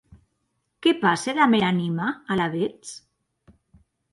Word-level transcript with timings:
Qué 0.85 0.93
passe 1.03 1.35
damb 1.39 1.59
era 1.59 1.69
anima, 1.75 2.09
alavetz? 2.37 2.95